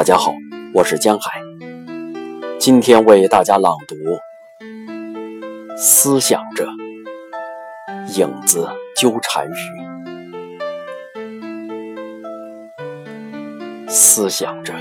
[0.00, 0.32] 大家好，
[0.72, 1.42] 我是江海，
[2.58, 3.94] 今天为大家朗读
[5.76, 6.66] 《思想着
[8.14, 8.66] 影子
[8.96, 9.52] 纠缠于》，
[13.90, 14.72] 思想着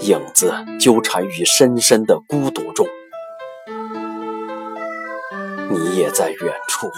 [0.00, 2.88] 影子纠缠于深深的孤独中，
[5.70, 6.90] 你也在远处。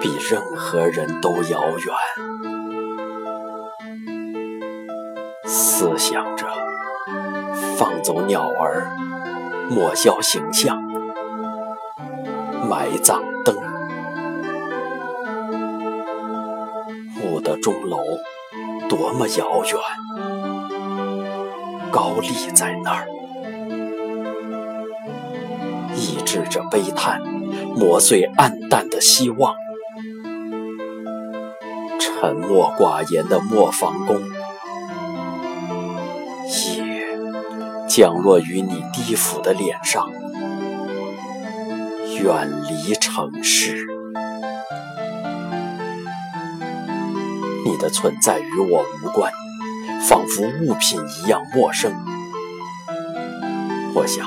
[0.00, 2.51] 比任何人都遥远。
[5.54, 6.46] 思想着
[7.76, 8.96] 放走鸟儿，
[9.68, 10.82] 抹消形象，
[12.70, 13.54] 埋葬灯。
[17.22, 17.98] 雾的钟楼
[18.88, 19.78] 多么遥远，
[21.90, 23.06] 高立在那儿，
[25.94, 27.20] 抑制着悲叹，
[27.76, 29.54] 磨碎暗淡的希望。
[32.00, 34.18] 沉默寡言的磨坊工，
[36.46, 37.06] 夜
[37.88, 40.10] 降落于你低俯的脸上，
[42.20, 43.86] 远离城市。
[47.64, 49.32] 你的存在与我无关，
[50.02, 51.92] 仿佛物品一样陌生。
[53.94, 54.26] 我想，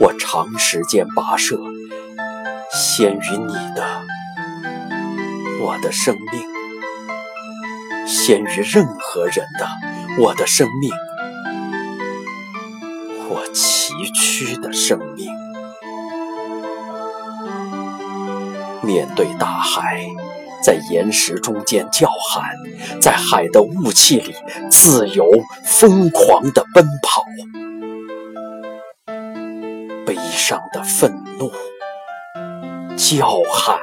[0.00, 1.58] 我长时间跋涉，
[2.72, 3.84] 先于你的，
[5.60, 6.56] 我的生命。
[8.06, 9.66] 先于任何人的
[10.18, 10.90] 我的生命，
[13.28, 15.28] 我崎岖的生命。
[18.82, 20.06] 面对大海，
[20.62, 22.56] 在岩石中间叫喊，
[23.00, 24.34] 在海的雾气里
[24.70, 25.28] 自由
[25.64, 27.24] 疯狂的奔跑，
[30.06, 31.50] 悲伤的愤怒
[32.96, 33.80] 叫喊。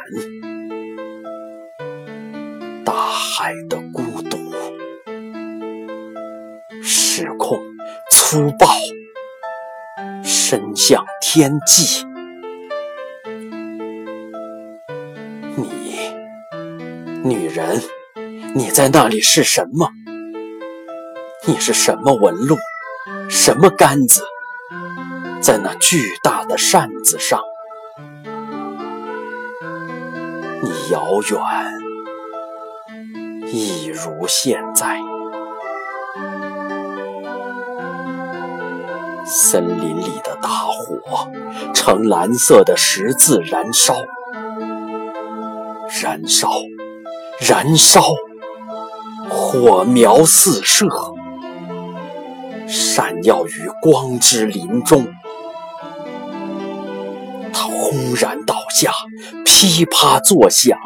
[2.85, 4.37] 大海的孤独，
[6.81, 7.59] 失控、
[8.09, 8.67] 粗暴，
[10.53, 12.05] 伸向天际。
[15.55, 16.13] 你，
[17.23, 17.81] 女人，
[18.53, 19.89] 你在那里是什么？
[21.47, 22.55] 你是什么纹路？
[23.27, 24.23] 什么杆子？
[25.41, 27.41] 在那巨大的扇子上，
[30.61, 31.41] 你遥远。
[33.47, 34.99] 一如现在，
[39.35, 41.27] 森林里的大火
[41.73, 43.95] 呈蓝色的十字燃烧，
[46.03, 46.51] 燃烧，
[47.39, 48.03] 燃烧，
[49.27, 50.87] 火苗四射，
[52.67, 55.07] 闪耀于光之林中。
[57.51, 58.91] 它轰然倒下，
[59.43, 60.77] 噼啪作响。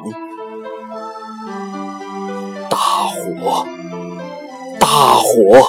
[2.70, 3.68] 大火，
[4.80, 5.68] 大火，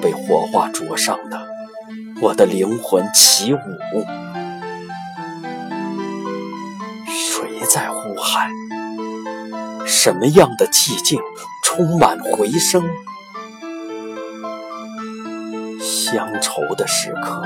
[0.00, 1.48] 被火化灼伤的
[2.20, 3.58] 我的灵魂起舞。
[7.06, 8.50] 谁在呼喊？
[9.86, 11.20] 什么样的寂静
[11.64, 12.82] 充满回声？
[15.80, 17.42] 乡愁的时刻，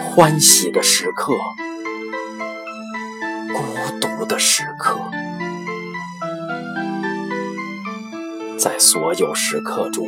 [0.00, 1.32] 欢喜的时刻。
[3.52, 5.00] 孤独的时刻，
[8.58, 10.06] 在所有时刻中，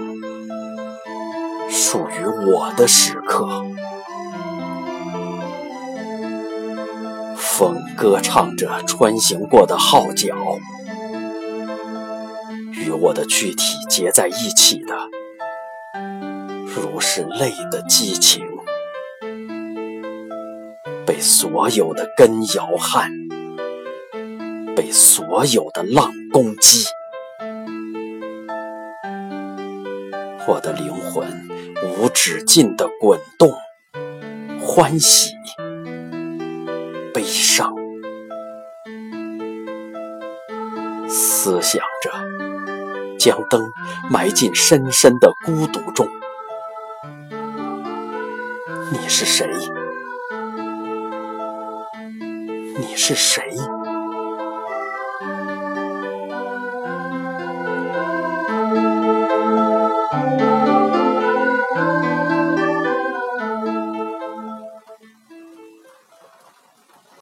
[1.84, 3.48] 属于我的时刻。
[7.34, 10.32] 风歌唱着穿行过的号角，
[12.70, 14.96] 与我的躯体结在一起的，
[16.64, 18.46] 如是泪的激情，
[21.04, 23.10] 被所有的根摇撼。
[24.74, 26.86] 被所有的浪攻击，
[30.48, 31.28] 我的灵魂
[31.82, 33.52] 无止境的滚动，
[34.60, 35.32] 欢喜，
[37.12, 37.74] 悲伤，
[41.08, 42.12] 思想着
[43.18, 43.68] 将灯
[44.08, 46.08] 埋进深深的孤独中。
[48.92, 49.48] 你是谁？
[52.78, 53.42] 你是谁？